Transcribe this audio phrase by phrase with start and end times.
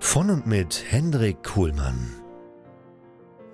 [0.00, 2.27] Von und mit Hendrik Kuhlmann.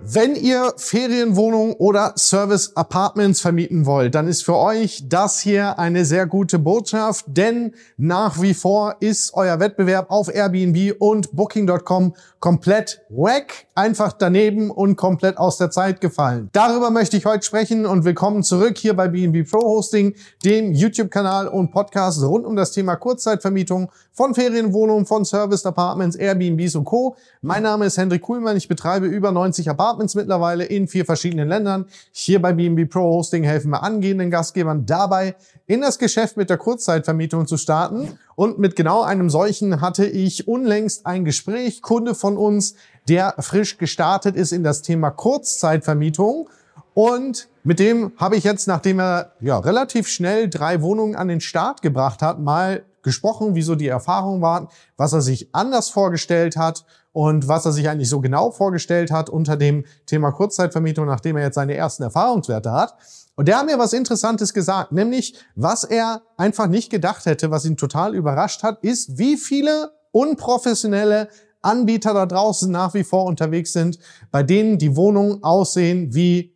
[0.06, 6.04] Wenn ihr Ferienwohnungen oder Service Apartments vermieten wollt, dann ist für euch das hier eine
[6.04, 13.00] sehr gute Botschaft, denn nach wie vor ist euer Wettbewerb auf Airbnb und Booking.com komplett
[13.08, 16.50] wack, einfach daneben und komplett aus der Zeit gefallen.
[16.52, 21.48] Darüber möchte ich heute sprechen und willkommen zurück hier bei BNB Pro Hosting, dem YouTube-Kanal
[21.48, 27.16] und Podcast rund um das Thema Kurzzeitvermietung von Ferienwohnungen, von Service Apartments, Airbnbs und Co.
[27.40, 31.48] Mein Name ist Hendrik Kuhlmann, ich betreibe über 90 Apartments Apartments mittlerweile in vier verschiedenen
[31.48, 31.86] Ländern.
[32.10, 35.36] Hier bei BNB Pro Hosting helfen wir angehenden Gastgebern dabei,
[35.66, 38.18] in das Geschäft mit der Kurzzeitvermietung zu starten.
[38.34, 41.80] Und mit genau einem solchen hatte ich unlängst ein Gespräch.
[41.80, 42.74] Kunde von uns,
[43.08, 46.50] der frisch gestartet ist in das Thema Kurzzeitvermietung.
[46.92, 51.40] Und mit dem habe ich jetzt, nachdem er ja relativ schnell drei Wohnungen an den
[51.40, 56.84] Start gebracht hat, mal gesprochen, wieso die Erfahrungen waren, was er sich anders vorgestellt hat
[57.14, 61.44] und was er sich eigentlich so genau vorgestellt hat unter dem Thema Kurzzeitvermietung, nachdem er
[61.44, 62.94] jetzt seine ersten Erfahrungswerte hat.
[63.36, 67.64] Und der hat mir was Interessantes gesagt, nämlich was er einfach nicht gedacht hätte, was
[67.64, 71.28] ihn total überrascht hat, ist, wie viele unprofessionelle
[71.62, 74.00] Anbieter da draußen nach wie vor unterwegs sind,
[74.32, 76.53] bei denen die Wohnungen aussehen wie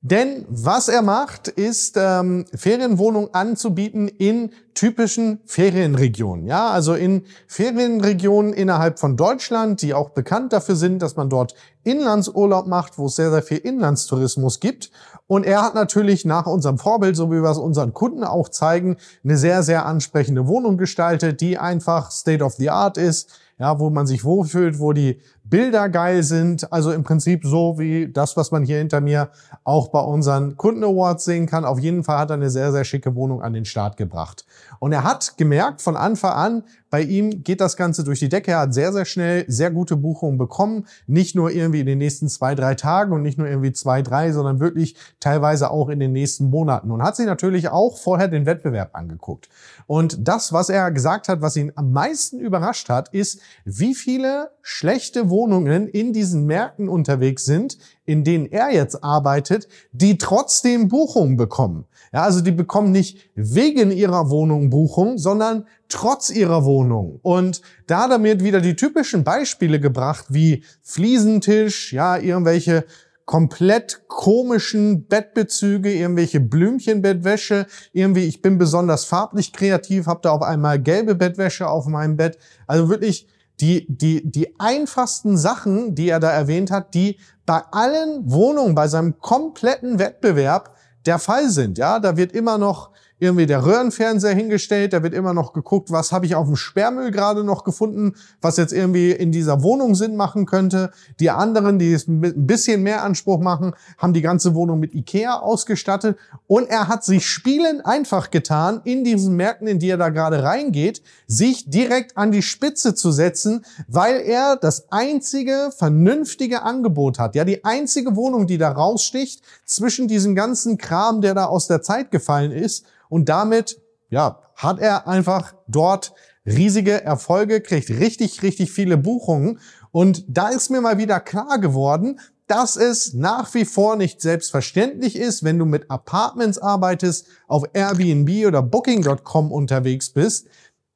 [0.00, 6.46] denn was er macht, ist ähm, Ferienwohnungen anzubieten in typischen Ferienregionen.
[6.46, 11.54] Ja, also in Ferienregionen innerhalb von Deutschland, die auch bekannt dafür sind, dass man dort
[11.82, 14.92] Inlandsurlaub macht, wo es sehr, sehr viel Inlandstourismus gibt.
[15.26, 18.98] Und er hat natürlich nach unserem Vorbild, so wie wir es unseren Kunden auch zeigen,
[19.24, 23.90] eine sehr, sehr ansprechende Wohnung gestaltet, die einfach State of the Art ist, ja, wo
[23.90, 25.20] man sich wohlfühlt, wo die
[25.50, 26.72] Bilder geil sind.
[26.72, 29.30] Also im Prinzip so wie das, was man hier hinter mir
[29.64, 31.64] auch bei unseren Kunden-Awards sehen kann.
[31.64, 34.44] Auf jeden Fall hat er eine sehr, sehr schicke Wohnung an den Start gebracht.
[34.78, 38.52] Und er hat gemerkt von Anfang an, bei ihm geht das Ganze durch die Decke.
[38.52, 40.86] Er hat sehr, sehr schnell sehr gute Buchungen bekommen.
[41.06, 44.32] Nicht nur irgendwie in den nächsten zwei, drei Tagen und nicht nur irgendwie zwei, drei,
[44.32, 46.90] sondern wirklich teilweise auch in den nächsten Monaten.
[46.90, 49.50] Und hat sich natürlich auch vorher den Wettbewerb angeguckt.
[49.86, 54.50] Und das, was er gesagt hat, was ihn am meisten überrascht hat, ist, wie viele
[54.62, 61.36] schlechte Wohnungen in diesen Märkten unterwegs sind, in denen er jetzt arbeitet, die trotzdem Buchungen
[61.36, 61.84] bekommen.
[62.12, 67.20] Ja, also die bekommen nicht wegen ihrer Wohnung Buchung, sondern trotz ihrer Wohnung.
[67.22, 72.84] Und da damit wieder die typischen Beispiele gebracht, wie Fliesentisch, ja, irgendwelche
[73.28, 80.80] komplett komischen Bettbezüge, irgendwelche Blümchenbettwäsche, irgendwie, ich bin besonders farblich kreativ, habe da auf einmal
[80.80, 82.38] gelbe Bettwäsche auf meinem Bett.
[82.66, 83.26] Also wirklich
[83.60, 88.88] die, die, die einfachsten Sachen, die er da erwähnt hat, die bei allen Wohnungen, bei
[88.88, 90.74] seinem kompletten Wettbewerb
[91.06, 91.78] der Fall sind.
[91.78, 96.12] Ja, da wird immer noch irgendwie der Röhrenfernseher hingestellt, da wird immer noch geguckt, was
[96.12, 100.16] habe ich auf dem Sperrmüll gerade noch gefunden, was jetzt irgendwie in dieser Wohnung Sinn
[100.16, 100.90] machen könnte.
[101.18, 105.40] Die anderen, die es ein bisschen mehr Anspruch machen, haben die ganze Wohnung mit Ikea
[105.40, 110.10] ausgestattet und er hat sich spielend einfach getan, in diesen Märkten, in die er da
[110.10, 117.18] gerade reingeht, sich direkt an die Spitze zu setzen, weil er das einzige vernünftige Angebot
[117.18, 117.34] hat.
[117.34, 121.82] Ja, die einzige Wohnung, die da raussticht zwischen diesem ganzen Kram, der da aus der
[121.82, 126.12] Zeit gefallen ist und damit, ja, hat er einfach dort
[126.46, 129.60] riesige Erfolge, kriegt richtig, richtig viele Buchungen.
[129.90, 135.16] Und da ist mir mal wieder klar geworden, dass es nach wie vor nicht selbstverständlich
[135.16, 140.46] ist, wenn du mit Apartments arbeitest, auf Airbnb oder Booking.com unterwegs bist,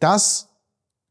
[0.00, 0.49] dass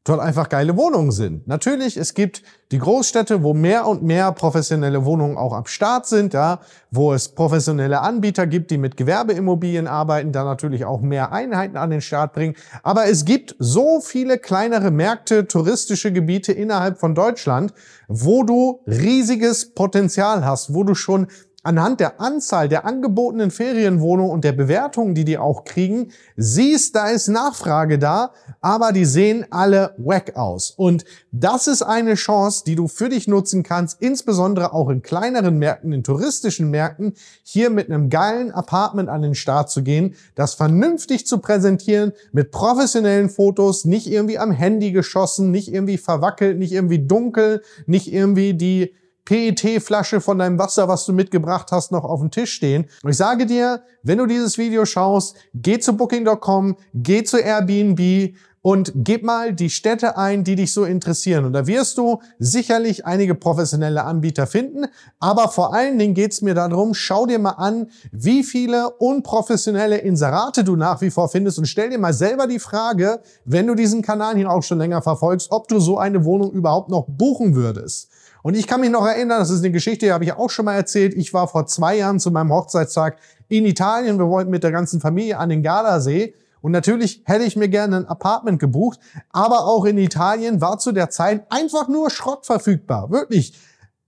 [0.04, 1.46] dort einfach geile Wohnungen sind.
[1.46, 6.34] Natürlich, es gibt die Großstädte, wo mehr und mehr professionelle Wohnungen auch am Start sind,
[6.34, 6.60] ja,
[6.90, 11.90] wo es professionelle Anbieter gibt, die mit Gewerbeimmobilien arbeiten, da natürlich auch mehr Einheiten an
[11.90, 12.56] den Start bringen.
[12.82, 17.72] Aber es gibt so viele kleinere Märkte, touristische Gebiete innerhalb von Deutschland,
[18.08, 21.28] wo du riesiges Potenzial hast, wo du schon
[21.62, 27.08] anhand der Anzahl der angebotenen Ferienwohnungen und der Bewertungen, die die auch kriegen, siehst, da
[27.08, 30.70] ist Nachfrage da, aber die sehen alle wack aus.
[30.70, 35.58] Und das ist eine Chance, die du für dich nutzen kannst, insbesondere auch in kleineren
[35.58, 40.54] Märkten, in touristischen Märkten, hier mit einem geilen Apartment an den Start zu gehen, das
[40.54, 46.72] vernünftig zu präsentieren, mit professionellen Fotos, nicht irgendwie am Handy geschossen, nicht irgendwie verwackelt, nicht
[46.72, 52.20] irgendwie dunkel, nicht irgendwie die PET-Flasche von deinem Wasser, was du mitgebracht hast, noch auf
[52.20, 52.86] dem Tisch stehen.
[53.02, 58.34] Und ich sage dir, wenn du dieses Video schaust, geh zu Booking.com, geh zu Airbnb
[58.62, 61.44] und gib mal die Städte ein, die dich so interessieren.
[61.44, 64.86] Und da wirst du sicherlich einige professionelle Anbieter finden.
[65.18, 69.98] Aber vor allen Dingen geht es mir darum, schau dir mal an, wie viele unprofessionelle
[69.98, 73.74] Inserate du nach wie vor findest und stell dir mal selber die Frage, wenn du
[73.74, 77.56] diesen Kanal hier auch schon länger verfolgst, ob du so eine Wohnung überhaupt noch buchen
[77.56, 78.10] würdest.
[78.42, 80.64] Und ich kann mich noch erinnern, das ist eine Geschichte, die habe ich auch schon
[80.64, 81.14] mal erzählt.
[81.14, 83.18] Ich war vor zwei Jahren zu meinem Hochzeitstag
[83.48, 84.18] in Italien.
[84.18, 86.34] Wir wollten mit der ganzen Familie an den Gardasee.
[86.60, 88.98] Und natürlich hätte ich mir gerne ein Apartment gebucht.
[89.30, 93.10] Aber auch in Italien war zu der Zeit einfach nur Schrott verfügbar.
[93.10, 93.54] Wirklich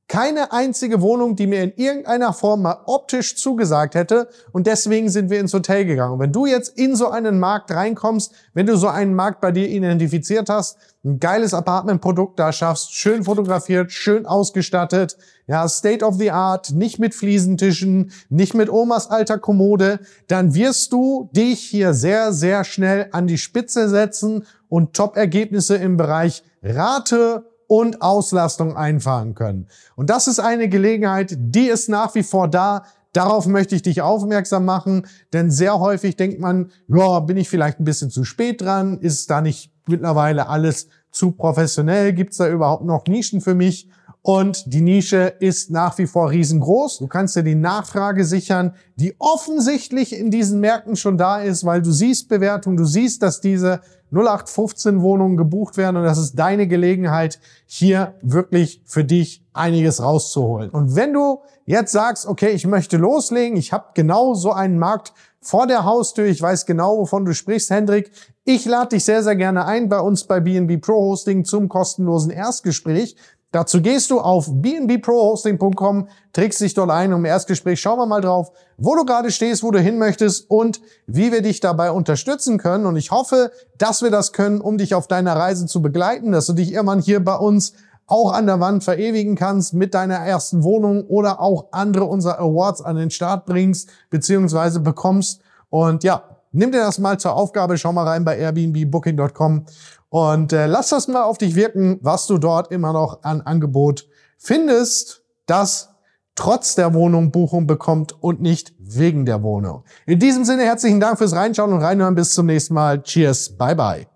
[0.06, 4.29] keine einzige Wohnung, die mir in irgendeiner Form mal optisch zugesagt hätte.
[4.53, 6.15] Und deswegen sind wir ins Hotel gegangen.
[6.15, 9.51] Und wenn du jetzt in so einen Markt reinkommst, wenn du so einen Markt bei
[9.51, 15.17] dir identifiziert hast, ein geiles Apartmentprodukt da schaffst, schön fotografiert, schön ausgestattet,
[15.47, 20.93] ja, State of the Art, nicht mit Fliesentischen, nicht mit Omas alter Kommode, dann wirst
[20.93, 27.45] du dich hier sehr, sehr schnell an die Spitze setzen und Top-Ergebnisse im Bereich Rate
[27.69, 29.69] und Auslastung einfahren können.
[29.96, 32.84] Und das ist eine Gelegenheit, die ist nach wie vor da.
[33.12, 37.78] Darauf möchte ich dich aufmerksam machen, denn sehr häufig denkt man, ja, bin ich vielleicht
[37.78, 38.99] ein bisschen zu spät dran?
[38.99, 42.12] Ist da nicht mittlerweile alles zu professionell?
[42.12, 43.88] Gibt es da überhaupt noch Nischen für mich?
[44.26, 46.97] Und die Nische ist nach wie vor riesengroß.
[46.97, 51.82] Du kannst dir die Nachfrage sichern, die offensichtlich in diesen Märkten schon da ist, weil
[51.82, 53.82] du siehst Bewertung, du siehst, dass diese
[54.12, 60.70] 0815 Wohnungen gebucht werden und das ist deine Gelegenheit, hier wirklich für dich einiges rauszuholen.
[60.70, 65.12] Und wenn du jetzt sagst, okay, ich möchte loslegen, ich habe genau so einen Markt
[65.43, 68.11] vor der Haustür, ich weiß genau, wovon du sprichst, Hendrik,
[68.44, 72.31] ich lade dich sehr, sehr gerne ein bei uns bei BNB Pro Hosting zum kostenlosen
[72.31, 73.17] Erstgespräch.
[73.55, 77.81] Dazu gehst du auf bnbprohosting.com, trägst dich dort ein um Erstgespräch.
[77.81, 81.41] Schauen wir mal drauf, wo du gerade stehst, wo du hin möchtest und wie wir
[81.41, 82.85] dich dabei unterstützen können.
[82.85, 86.47] Und ich hoffe, dass wir das können, um dich auf deiner Reise zu begleiten, dass
[86.47, 87.75] du dich irgendwann hier bei uns
[88.09, 92.83] auch an der Wand verewigen kannst mit deiner ersten Wohnung oder auch andere unserer Awards
[92.83, 95.43] an den Start bringst, beziehungsweise bekommst.
[95.71, 99.67] Und ja, nimm dir das mal zur Aufgabe, schau mal rein bei airbnbbooking.com
[100.09, 104.06] und äh, lass das mal auf dich wirken, was du dort immer noch an Angebot
[104.39, 105.91] findest, das
[106.35, 109.85] trotz der Wohnung Buchung bekommt und nicht wegen der Wohnung.
[110.06, 112.15] In diesem Sinne herzlichen Dank fürs Reinschauen und Reinhören.
[112.15, 113.03] Bis zum nächsten Mal.
[113.03, 113.56] Cheers.
[113.56, 114.06] Bye bye.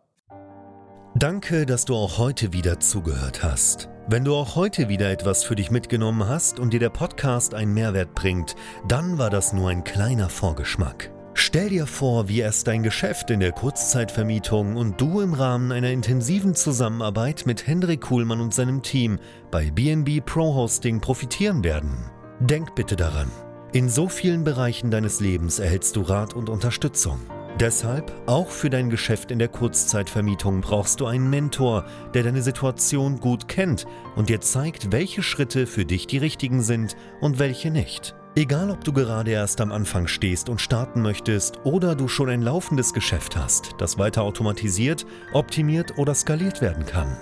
[1.14, 3.88] Danke, dass du auch heute wieder zugehört hast.
[4.08, 7.74] Wenn du auch heute wieder etwas für dich mitgenommen hast und dir der Podcast einen
[7.74, 8.54] Mehrwert bringt,
[8.86, 11.10] dann war das nur ein kleiner Vorgeschmack.
[11.48, 15.88] Stell dir vor, wie erst dein Geschäft in der Kurzzeitvermietung und du im Rahmen einer
[15.88, 19.18] intensiven Zusammenarbeit mit Hendrik Kuhlmann und seinem Team
[19.50, 22.04] bei BNB Pro Hosting profitieren werden.
[22.38, 23.30] Denk bitte daran.
[23.72, 27.18] In so vielen Bereichen deines Lebens erhältst du Rat und Unterstützung.
[27.58, 33.20] Deshalb, auch für dein Geschäft in der Kurzzeitvermietung brauchst du einen Mentor, der deine Situation
[33.20, 38.14] gut kennt und dir zeigt, welche Schritte für dich die richtigen sind und welche nicht.
[38.36, 42.42] Egal, ob du gerade erst am Anfang stehst und starten möchtest oder du schon ein
[42.42, 47.16] laufendes Geschäft hast, das weiter automatisiert, optimiert oder skaliert werden kann.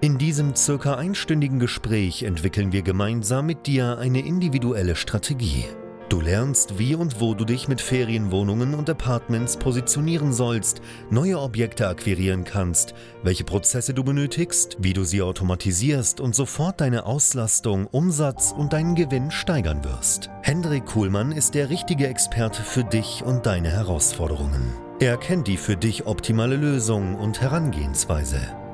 [0.00, 5.64] In diesem circa einstündigen Gespräch entwickeln wir gemeinsam mit dir eine individuelle Strategie.
[6.12, 11.88] Du lernst, wie und wo du dich mit Ferienwohnungen und Apartments positionieren sollst, neue Objekte
[11.88, 12.92] akquirieren kannst,
[13.22, 18.94] welche Prozesse du benötigst, wie du sie automatisierst und sofort deine Auslastung, Umsatz und deinen
[18.94, 20.28] Gewinn steigern wirst.
[20.42, 24.70] Hendrik Kuhlmann ist der richtige Experte für dich und deine Herausforderungen.
[25.00, 28.61] Er kennt die für dich optimale Lösung und Herangehensweise.